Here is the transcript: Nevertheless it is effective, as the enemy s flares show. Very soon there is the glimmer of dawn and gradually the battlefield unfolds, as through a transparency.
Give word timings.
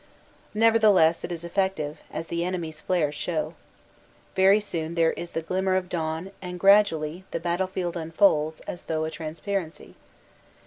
Nevertheless 0.55 1.23
it 1.23 1.31
is 1.31 1.43
effective, 1.43 1.99
as 2.09 2.25
the 2.25 2.43
enemy 2.43 2.69
s 2.69 2.81
flares 2.81 3.13
show. 3.13 3.53
Very 4.35 4.59
soon 4.59 4.95
there 4.95 5.13
is 5.13 5.33
the 5.33 5.43
glimmer 5.43 5.75
of 5.75 5.89
dawn 5.89 6.31
and 6.41 6.59
gradually 6.59 7.23
the 7.29 7.39
battlefield 7.39 7.95
unfolds, 7.95 8.61
as 8.61 8.81
through 8.81 9.05
a 9.05 9.11
transparency. 9.11 9.93